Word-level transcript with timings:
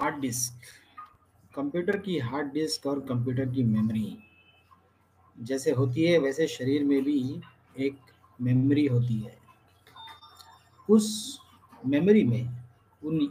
Hard 0.00 0.14
disk 0.14 0.52
computer 1.54 1.96
की 1.96 2.18
hard 2.18 2.52
disk 2.52 2.86
और 2.86 3.00
computer 3.00 3.44
की 3.46 3.62
मेमोरी 3.62 4.18
जैसे 5.40 5.70
होती 5.70 6.04
है, 6.04 6.18
वैसे 6.18 6.46
शरीर 6.46 6.84
में 6.84 7.04
भी 7.04 7.40
एक 7.78 7.98
मेमोरी 8.40 8.86
होती 8.86 9.18
है। 9.20 9.36
उस 10.90 11.38
मेमोरी 11.86 12.24
में, 12.24 12.48
उन, 13.04 13.28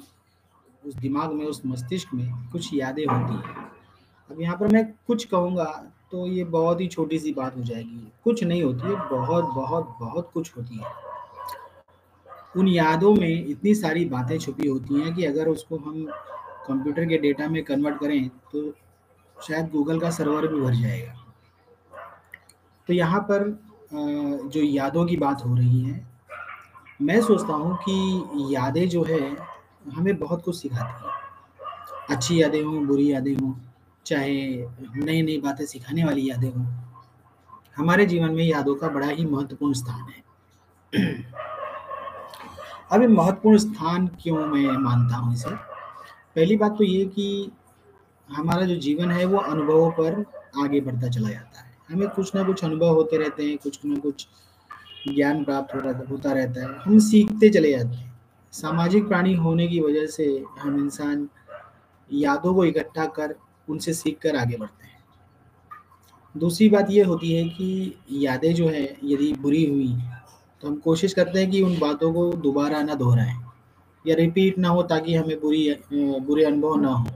उस 0.85 0.95
दिमाग 0.95 1.31
में, 1.31 1.45
उस 1.45 1.61
मस्तिष्क 1.65 2.13
में 2.13 2.49
कुछ 2.51 2.73
यादें 2.73 3.05
होती 3.05 3.33
हैं। 3.33 3.71
अब 4.29 4.41
यहाँ 4.41 4.57
पर 4.57 4.67
मैं 4.67 4.85
कुछ 5.07 5.25
कहूँगा 5.25 5.91
तो 6.11 6.27
ये 6.27 6.43
बहुत 6.43 6.81
ही 6.81 6.87
छोटी 6.87 7.19
सी 7.19 7.33
बात 7.33 7.57
हो 7.57 7.63
जाएगी। 7.63 8.11
कुछ 8.23 8.43
नहीं 8.43 8.63
होती 8.63 8.87
है, 8.87 8.95
बहुत 9.09 9.45
बहुत 9.45 9.95
बहुत 9.99 10.31
कुछ 10.33 10.57
होती 10.57 10.77
है। 10.77 10.91
उन 12.57 12.67
यादों 12.67 13.15
में 13.15 13.45
इतनी 13.45 13.75
सारी 13.75 14.05
बातें 14.05 14.39
छुपी 14.39 14.67
होती 14.67 15.01
हैं 15.01 15.15
कि 15.15 15.25
अगर 15.25 15.47
उसको 15.47 15.77
हम 15.77 16.07
कंप्यूटर 16.67 17.05
के 17.05 17.17
डेटा 17.17 17.47
में 17.47 17.63
कन्वर्ट 17.63 17.99
करें 17.99 18.29
तो 18.51 18.71
शायद 19.37 19.69
गूगल 19.69 19.99
का 19.99 20.09
सर्वर 20.11 20.47
भी 20.47 20.59
भर 20.61 20.73
जाएगा। 20.75 21.13
तो 22.89 22.93
यहाँ 22.93 23.19
पर 23.29 23.43
जो 23.93 24.61
यादों 24.61 25.05
की 25.05 25.17
बात 25.17 25.43
हो 25.45 25.55
रही 25.55 25.79
है, 25.81 26.05
मैं 27.01 27.21
सोचता 27.21 27.53
हूँ 27.53 27.75
कि 27.83 28.55
यादें 28.55 28.87
जो 28.89 29.03
है, 29.03 29.35
हमें 29.93 30.17
बहुत 30.19 30.43
कुछ 30.43 30.55
सिखाती 30.55 31.05
हैं। 31.05 31.13
अच्छी 32.09 32.41
यादें 32.41 32.61
हों, 32.63 32.85
बुरी 32.87 33.11
यादें 33.11 33.35
हों, 33.35 33.53
चाहे 34.05 34.33
नई 34.95 35.21
नई 35.21 35.39
बातें 35.41 35.65
सिखाने 35.65 36.03
वाली 36.03 36.29
यादें 36.29 36.49
हों, 36.49 36.65
हमारे 37.77 38.05
जीवन 38.05 38.31
में 38.31 38.43
यादों 38.43 38.75
का 38.75 38.87
बड़ा 38.89 39.07
ही 39.07 39.25
महत्वपूर्ण 39.25 39.73
स्थान 39.73 40.09
है। 40.09 40.23
अब 42.91 43.01
महत्वपूर्ण 43.01 43.57
स्थान 43.57 44.07
क्यों 44.21 44.45
मैं 44.47 44.77
मानता 44.79 45.15
हूँ 45.15 45.33
इसे? 45.33 45.72
पहली 46.35 46.55
बात 46.57 46.77
तो 46.77 46.83
ये 46.83 47.05
कि 47.05 47.51
हमारा 48.29 48.65
जो 48.65 48.75
जीवन 48.75 49.11
है 49.11 49.25
वो 49.25 49.37
अनुभवों 49.37 49.91
पर 49.91 50.23
आगे 50.63 50.79
बढ़ता 50.81 51.07
चला 51.07 51.29
जाता 51.29 51.61
है। 51.61 51.71
हमें 51.89 52.07
कुछ 52.09 52.33
ना 52.35 52.43
कुछ 52.43 52.63
अनुभव 52.65 52.93
होते 52.95 53.17
रहते 53.17 53.43
हैं, 53.43 53.57
कुछ 53.57 53.79
ना 53.85 53.95
कुछ 53.95 54.27
ज्ञान 55.07 55.43
प्राप्त 55.43 55.75
होता 56.09 56.31
रहता 56.31 56.61
है। 56.61 56.77
हम 56.79 56.99
सीखते 56.99 57.49
चले 57.49 57.71
जाते 57.71 57.95
हैं। 57.95 58.11
सामाजिक 58.53 59.07
प्राणी 59.07 59.33
होने 59.35 59.67
की 59.67 59.79
वजह 59.79 60.05
से 60.07 60.25
हम 60.59 60.79
इंसान 60.79 61.27
यादों 62.09 62.53
को 62.55 62.65
इकट्ठा 62.65 63.05
कर 63.05 63.35
उनसे 63.67 63.93
सीख 63.93 64.17
कर 64.21 64.35
आगे 64.35 64.57
बढ़ते 64.57 64.85
हैं। 64.85 64.91
दूसरी 66.35 66.69
बात 66.69 66.91
ये 66.91 67.03
होती 67.03 67.33
है 67.33 67.47
कि 67.49 67.93
यादें 68.25 68.53
जो 68.55 68.67
है, 68.67 68.83
यदि 69.03 69.33
बुरी 69.33 69.65
हुई 69.65 69.95
तो 70.63 70.67
हम 70.67 70.75
कोशिश 70.75 71.13
करते 71.13 71.39
हैं 71.39 71.49
कि 71.51 71.61
उन 71.61 71.77
बातों 71.79 72.13
को 72.13 72.31
दोबारा 72.33 72.81
ना 72.83 72.93
दोहराएँ। 72.95 73.35
या 74.07 74.15
रिपीट 74.15 74.57
ना 74.57 74.69
हो 74.69 74.83
ताकि 74.83 75.15
हमें 75.15 75.39
बुरी 75.41 75.75
बुरे 75.93 76.43
अनुभव 76.43 76.75
ना 76.81 76.89
हो। 76.89 77.07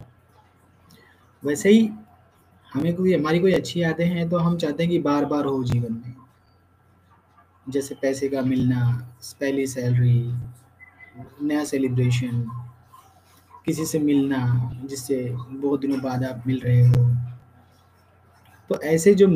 वैसे 1.43 1.69
ही 1.69 1.89
हमें 2.73 2.95
कोई, 2.95 3.13
हमारी 3.13 3.39
कोई 3.39 3.53
अच्छी 3.53 3.81
यादें 3.83 4.05
हैं 4.05 4.29
तो 4.29 4.37
हम 4.37 4.57
चाहते 4.57 4.83
हैं 4.83 4.91
कि 4.91 4.99
बार 4.99 5.25
बार 5.25 5.45
हो 5.45 5.63
जीवन 5.63 5.93
में। 5.93 6.13
जैसे 7.69 7.95
पैसे 7.95 8.27
का 8.29 8.41
मिलना, 8.41 9.11
पहली 9.41 9.67
सैलरी 9.67 10.33
नया 11.41 11.63
सेलिब्रेशन 11.63 12.45
किसी 13.65 13.85
से 13.85 13.99
मिलना, 13.99 14.71
जिससे 14.85 15.23
बहुत 15.49 15.79
दिनों 15.79 15.99
बाद 16.01 16.23
आप 16.23 16.43
मिल 16.47 16.59
रहे 16.59 16.87
हो। 16.87 17.05
तो 18.69 18.81
ऐसे 18.81 19.13
जो 19.15 19.27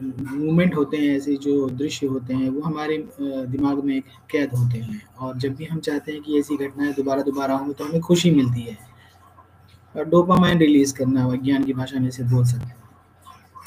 मूवमेंट 0.00 0.74
होते 0.76 0.96
हैं, 0.96 1.16
ऐसे 1.16 1.36
जो 1.36 1.68
दृश्य 1.68 2.06
होते 2.06 2.34
हैं, 2.34 2.48
वो 2.50 2.60
हमारे 2.60 2.96
दिमाग 3.20 3.82
में 3.84 4.00
कैद 4.30 4.54
होते 4.54 4.78
हैं। 4.78 5.00
और 5.18 5.38
जब 5.38 5.54
भी 5.54 5.64
हम 5.64 5.78
चाहते 5.80 6.12
हैं 6.12 6.22
कि 6.22 6.38
ऐसी 6.38 6.56
घटनाएँ 6.56 6.92
दोबारा 6.94 7.22
दोबारा 7.22 7.54
हों 7.54 7.72
तो 7.72 7.84
हमें 7.84 8.00
खुशी 8.00 8.30
मिलती 8.30 8.60
है। 8.60 8.76
और 9.94 10.04
डोपामाइन 10.04 10.58
रिलीज़ 10.58 10.94
करना, 10.94 11.26
विज्ञान 11.28 11.64
की 11.64 11.72
भाषा 11.72 12.00
में 12.00 12.10
से 12.10 12.22
बोल 12.24 12.44
सकते 12.44 12.64
हैं। 12.64 12.76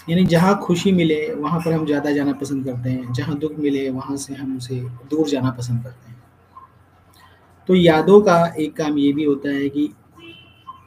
यानी 0.09 0.25
जहाँ 0.25 0.57
खुशी 0.63 0.91
मिले, 0.91 1.33
वहाँ 1.33 1.59
पर 1.59 1.73
हम 1.73 1.85
ज़्यादा 1.85 2.11
जाना 2.11 2.33
पसंद 2.33 2.65
करते 2.65 2.89
हैं। 2.89 3.13
जहाँ 3.13 3.37
दुख 3.39 3.59
मिले, 3.59 3.89
वहाँ 3.89 4.17
से 4.17 4.33
हम 4.33 4.57
उसे 4.57 4.79
दूर 5.09 5.27
जाना 5.27 5.51
पसंद 5.51 5.83
करते 5.83 6.09
हैं। 6.09 6.19
तो 7.69 7.75
यादों 7.75 8.21
का 8.21 8.45
एक 8.59 8.75
काम 8.75 8.97
ये 8.97 9.11
भी 9.13 9.23
होता 9.23 9.49
है 9.49 9.69
कि 9.69 9.89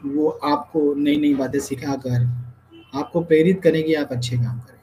वो 0.05 0.29
आपको 0.29 0.95
नई 0.95 1.17
नई 1.17 1.35
बातें 1.35 1.59
सिखा 1.61 1.95
कर 1.97 2.27
आपको 2.95 3.21
प्रेरित 3.21 3.61
करें 3.63 3.83
कि 3.85 3.95
आप 3.95 4.13
अच्छे 4.13 4.37
काम 4.37 4.59
करें। 4.59 4.74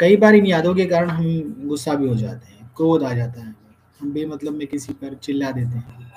कई 0.00 0.16
बार 0.16 0.34
इन 0.34 0.46
यादों 0.46 0.74
के 0.74 0.84
कारण 0.86 1.10
हम 1.10 1.66
गुस्सा 1.66 1.94
भी 1.94 2.08
हो 2.08 2.14
जाते 2.14 2.46
हैं, 2.46 2.70
क्रोध 2.76 3.02
आ 3.02 3.12
जाता 3.12 3.40
है, 3.40 3.54
हम 4.00 4.12
बेमतलब 4.12 4.52
में 4.52 4.66
किसी 4.66 4.92
पर 4.92 5.14
चिल्ला 5.16 5.50
देते 5.50 5.76
हैं। 5.76 6.12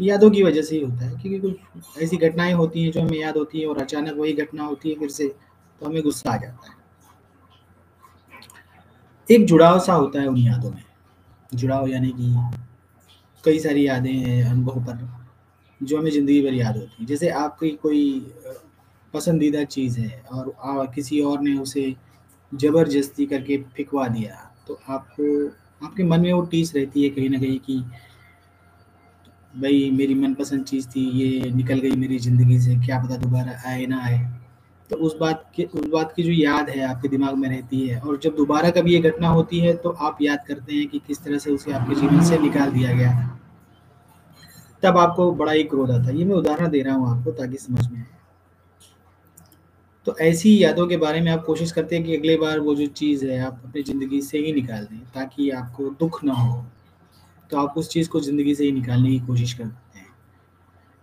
यादों 0.00 0.30
की 0.30 0.42
वजह 0.42 0.62
से 0.62 0.76
ही 0.76 0.82
होता 0.82 1.04
है, 1.04 1.10
क्योंकि 1.12 1.38
कुछ 1.40 2.02
ऐसी 2.02 2.16
घटनाएँ 2.18 2.52
होती 2.52 2.82
हैं 2.84 2.92
जो 2.92 3.00
हमें 3.00 3.18
याद 3.18 3.36
होती 3.36 3.60
है 3.60 3.66
और 3.66 3.78
अचानक 3.78 4.16
वही 4.16 4.32
घटना 4.34 4.64
होती 4.64 4.90
है, 4.90 4.98
फिर 4.98 5.08
से 5.10 5.28
तो 5.80 5.86
हमें 5.86 6.02
गुस्सा 6.02 6.30
आ 6.30 6.36
जाता 6.36 6.70
है। 6.70 6.80
एक 9.28 9.46
जुड़ाव 9.46 9.78
सा 9.80 9.92
होता 9.94 10.20
है 10.20 10.26
उन 10.26 10.36
यादों 10.38 10.70
में। 10.70 10.82
जुड़ाव 11.54 11.88
यानी 11.88 12.10
कि 12.10 12.34
कई 13.44 13.58
सारी 13.58 13.86
यादें 13.86 14.12
हैं 14.12 14.44
अनुभव 14.44 14.80
पर, 14.84 15.08
जो 15.80 15.98
हमें 15.98 16.10
ज़िंदगी 16.10 16.40
भर 16.42 16.54
याद 16.54 16.76
होती 16.76 16.96
हैं। 16.98 17.06
जैसे 17.06 17.28
आपकी 17.30 17.70
कोई 17.82 18.34
पसंदीदा 19.14 19.64
चीज़ 19.66 19.98
है 20.00 20.22
और 20.32 20.86
किसी 20.94 21.20
और 21.20 21.40
ने 21.40 21.56
उसे 21.58 21.94
ज़बरदस्ती 22.52 23.26
करके 23.26 23.56
फिकवा 23.76 24.06
दिया। 24.08 24.34
तो 24.68 24.78
आपको, 24.88 25.46
आपके 25.86 26.04
मन 26.04 26.20
में 26.20 26.32
वो 26.32 26.42
टीस 26.42 26.74
रहती 26.76 27.02
है 27.02 27.10
कहीं 27.10 27.30
ना 27.30 27.38
कहीं 27.38 27.58
कि 27.58 27.78
भाई 29.54 29.90
मेरी 29.90 30.14
मनपसंद 30.14 30.64
चीज़ 30.64 30.88
थी, 30.88 31.00
ये 31.12 31.50
निकल 31.52 31.80
गई 31.80 31.96
मेरी 31.96 32.18
ज़िंदगी 32.18 32.58
से, 32.60 32.74
क्या 32.76 32.98
पता 32.98 33.16
दोबारा 33.18 33.60
आए 33.66 33.86
ना 33.86 34.00
आए। 34.04 34.18
तो 34.90 34.96
उस 34.98 35.16
बात 35.20 35.44
के, 35.56 35.64
उस 35.64 35.86
बात 35.86 36.12
की 36.16 36.22
जो 36.22 36.32
याद 36.32 36.68
है 36.68 36.84
आपके 36.84 37.08
दिमाग 37.08 37.34
में 37.34 37.48
रहती 37.48 37.80
है, 37.80 37.98
और 38.00 38.18
जब 38.18 38.34
दोबारा 38.36 38.70
कभी 38.70 38.94
ये 38.94 39.00
घटना 39.00 39.28
होती 39.28 39.58
है 39.60 39.74
तो 39.76 39.90
आप 39.90 40.18
याद 40.22 40.44
करते 40.48 40.74
हैं 40.74 40.88
कि 40.88 40.98
किस 41.06 41.22
तरह 41.24 41.38
से 41.38 41.50
उसे 41.50 41.72
आपके 41.72 41.94
जीवन 41.94 42.24
से 42.24 42.38
निकाल 42.38 42.70
दिया 42.70 42.92
गया 42.92 43.12
था। 43.12 43.38
तब 44.82 44.98
आपको 44.98 45.30
बड़ा 45.32 45.52
ही 45.52 45.62
क्रोध 45.64 45.90
आता 45.90 46.08
है। 46.08 46.16
ये 46.18 46.24
मैं 46.24 46.34
उदाहरण 46.34 46.70
दे 46.70 46.82
रहा 46.82 46.94
हूँ 46.94 47.10
आपको 47.10 47.32
ताकि 47.32 47.56
समझ 47.56 47.86
में 47.90 47.98
आए। 47.98 48.06
तो 50.06 50.16
ऐसी 50.18 50.64
यादों 50.64 50.86
के 50.86 50.96
बारे 50.96 51.20
में 51.20 51.30
आप 51.32 51.44
कोशिश 51.44 51.72
करते 51.72 51.96
हैं 51.96 52.04
कि 52.04 52.16
अगले 52.16 52.36
बार 52.36 52.60
वो 52.60 52.74
जो 52.74 52.86
चीज़ 52.86 53.26
है, 53.26 53.38
आप 53.40 53.60
अपनी 53.64 53.82
ज़िंदगी 53.82 54.20
से 54.20 54.38
ही 54.38 54.52
निकाल 54.52 54.84
दें, 54.84 54.98
ताकि 54.98 55.50
आपको 55.50 55.88
दुख 55.90 56.24
ना 56.24 56.32
हो। 56.32 56.64
तो 57.50 57.58
आप 57.58 57.74
उस 57.76 57.88
चीज़ 57.88 58.08
को 58.08 58.20
ज़िंदगी 58.20 58.54
से 58.54 58.64
ही 58.64 58.72
निकालने 58.72 59.10
की 59.10 59.18
कोशिश 59.18 59.52
करते 59.52 59.98
हैं। 59.98 60.06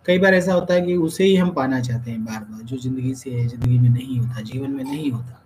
कई 0.05 0.19
बार 0.19 0.33
ऐसा 0.33 0.53
होता 0.53 0.73
है 0.73 0.81
कि 0.81 0.95
उसे 0.95 1.23
ही 1.23 1.35
हम 1.35 1.49
पाना 1.49 1.79
चाहते 1.79 2.11
हैं 2.11 2.25
बार 2.25 2.39
बार 2.39 2.61
जो 2.61 2.77
ज़िंदगी 2.77 3.13
से 3.15 3.31
है, 3.31 3.47
ज़िंदगी 3.47 3.79
में 3.79 3.89
नहीं 3.89 4.19
होता, 4.19 4.41
जीवन 4.41 4.71
में 4.71 4.83
नहीं 4.83 5.11
होता। 5.11 5.41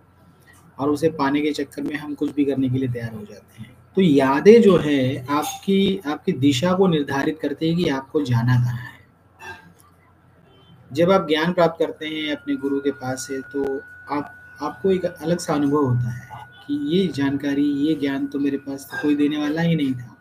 और 0.80 0.90
उसे 0.90 1.10
पाने 1.10 1.42
के 1.42 1.52
चक्कर 1.52 1.82
में 1.82 1.96
हम 1.96 2.14
कुछ 2.14 2.36
भी 2.36 2.46
करने 2.46 2.70
के 2.70 2.78
लिए 2.78 2.90
तैयार 2.90 3.14
हो 3.14 3.26
जाते 3.26 3.62
हैं। 3.64 3.72
तो 3.98 4.02
यादें 4.02 4.62
जो 4.62 4.78
है, 4.78 5.26
आपकी 5.30 6.02
आपकी 6.06 6.32
दिशा 6.32 6.74
को 6.74 6.88
निर्धारित 6.88 7.40
करते 7.40 7.68
हैं 7.68 7.76
कि 7.78 7.90
आपको 7.90 8.22
जाना 8.22 8.56
कहाँ 8.56 8.78
है। 8.78 8.93
जब 10.94 11.12
आप 11.12 11.28
ज्ञान 11.28 11.54
प्राप्त 11.54 11.80
करते 11.80 12.08
हैं 12.08 12.36
अपने 12.36 12.56
गुरु 12.56 12.80
के 12.80 12.92
पास 12.92 13.28
से 13.28 13.42
तो 13.42 13.82
आप, 14.12 14.36
आपको 14.62 14.92
एक 14.92 15.06
अलग 15.06 15.38
सा 15.38 15.54
अनुभव 15.54 15.86
होता 15.86 16.10
है 16.10 16.30
कि 16.68 16.74
ये 16.74 17.08
जानकारी, 17.08 17.66
ये 17.66 17.96
ज्ञान 17.96 18.28
तो 18.28 18.40
मेरे 18.40 18.58
पास 18.58 18.88
तो 18.92 19.02
कोई 19.02 19.16
देने 19.16 19.38
वाला 19.38 19.62
ही 19.62 19.76
नहीं 19.76 19.94
था। 19.94 20.18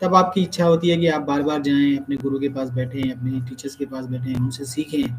तब 0.00 0.14
आपकी 0.14 0.42
इच्छा 0.42 0.64
होती 0.64 0.88
है 0.88 0.96
कि 0.96 1.06
आप 1.06 1.22
बार 1.22 1.42
बार 1.42 1.62
जाएँ, 1.62 1.96
अपने 1.96 2.16
गुरु 2.16 2.38
के 2.38 2.48
पास 2.48 2.70
बैठें, 2.70 3.12
अपने 3.12 3.40
टीचर्स 3.40 3.74
के 3.74 3.86
पास 3.86 4.06
बैठें, 4.06 4.34
उनसे 4.34 4.64
सीखें। 4.64 5.14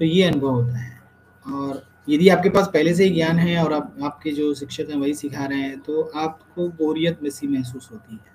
तो 0.00 0.04
ये 0.04 0.22
अनुभव 0.22 0.50
होता 0.50 0.76
है। 0.76 1.00
और 1.46 1.86
यदि 2.08 2.28
आपके 2.28 2.48
पास 2.48 2.66
पहले 2.66 2.94
से 2.94 3.04
ही 3.04 3.10
ज्ञान 3.10 3.38
है 3.38 3.64
और 3.64 3.72
आप, 3.72 3.96
आपके 4.02 4.30
जो 4.30 4.54
शिक्षक 4.54 4.86
हैं 4.90 4.96
वही 4.96 5.14
सिखा 5.14 5.44
रहे 5.44 5.58
हैं 5.58 5.80
तो 5.80 6.02
आपको 6.02 6.68
बोरियत 6.68 7.22
में 7.22 7.30
सी 7.30 7.46
महसूस 7.46 7.88
होती 7.92 8.14
है। 8.14 8.33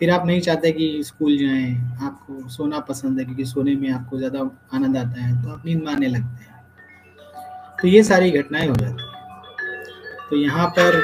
फिर 0.00 0.10
आप 0.10 0.26
नहीं 0.26 0.40
चाहते 0.40 0.70
कि 0.72 0.86
स्कूल 1.04 1.36
जाएँ 1.38 1.72
आपको 2.02 2.48
सोना 2.48 2.78
पसंद 2.88 3.18
है 3.18 3.24
क्योंकि 3.24 3.44
सोने 3.46 3.74
में 3.76 3.90
आपको 3.92 4.18
ज़्यादा 4.18 4.40
आनंद 4.74 4.96
आता 4.96 5.22
है 5.22 5.42
तो 5.42 5.50
आप 5.52 5.66
नींद 5.66 5.82
मारने 5.84 6.08
लगते 6.08 6.44
हैं। 6.44 6.58
तो 7.82 7.88
ये 7.88 8.02
सारी 8.04 8.30
घटनाएँ 8.30 8.68
हो 8.68 8.74
जाती 8.74 9.02
हैं। 9.02 9.08
तो 10.30 10.36
यहाँ 10.36 10.66
पर 10.78 10.96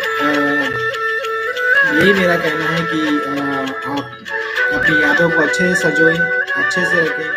यही 1.94 2.12
मेरा 2.14 2.36
कहना 2.36 2.64
है 2.66 2.80
कि 2.86 3.00
आ, 3.26 3.32
आप 3.92 4.04
अपनी 4.74 5.02
यादों 5.02 5.28
को 5.30 5.42
अच्छे 5.42 5.74
से 5.74 5.74
सजोएँ 5.82 6.16
अच्छे 6.16 6.84
से 6.84 7.00
रखें 7.00 7.30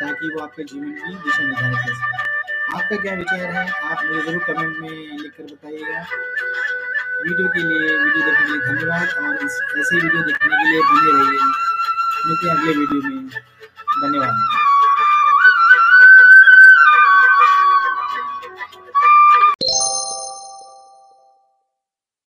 ताकि 0.00 0.28
वो 0.34 0.42
आपके 0.42 0.64
जीवन 0.64 0.90
की 0.92 1.14
दिशा 1.14 1.42
निर्धारित 1.44 1.78
कर 1.86 1.94
सकें। 1.94 2.76
आपका 2.76 2.96
क्या 2.96 3.14
विचार 3.14 3.40
है? 3.40 3.66
आप 3.66 4.04
मुझे 4.04 4.22
ज़रूर 4.22 4.42
कमेंट 4.44 4.78
में 4.80 5.18
लिख 5.18 5.32
कर 5.32 5.44
बताइएगा। 5.44 6.00
वीडियो 7.16 7.48
के 7.48 7.60
लिए, 7.60 7.98
वीडियो 7.98 8.26
देखने 8.26 8.46
के 8.46 8.52
लिए 8.52 8.60
धन्यवाद। 8.60 9.08
और 9.08 9.34
ऐसे 9.78 9.94
वीडियो 9.94 10.22
देखने 10.22 10.56
के 10.56 10.68
लिए 10.68 10.80
बने 10.80 11.12
रहिए। 11.12 11.40
मिलते 12.26 12.48
हैं 12.48 12.56
अगले 12.56 12.72
वीडियो 12.76 13.02
में। 13.02 13.28
धन्यवाद। 14.02 14.65